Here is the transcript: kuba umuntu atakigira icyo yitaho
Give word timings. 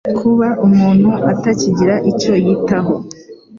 kuba 0.19 0.47
umuntu 0.65 1.09
atakigira 1.31 1.95
icyo 2.11 2.33
yitaho 2.45 2.95